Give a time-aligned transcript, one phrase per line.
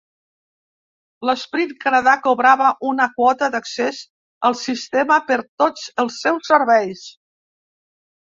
[1.29, 4.01] L'Sprint Canada cobrava una quota d'accés
[4.49, 7.05] al sistema per tots els seus serveis.